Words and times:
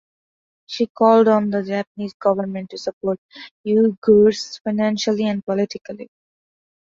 She 0.65 0.87
called 0.87 1.27
on 1.27 1.51
the 1.51 1.61
Japanese 1.61 2.15
government 2.15 2.71
to 2.71 2.77
support 2.79 3.19
Uyghurs 3.67 4.59
financially 4.63 5.25
and 5.27 5.45
politically. 5.45 6.09